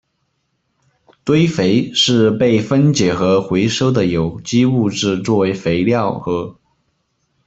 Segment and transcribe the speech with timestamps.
[1.23, 6.57] 堆肥是被分解和回收的有机物质作为肥料和。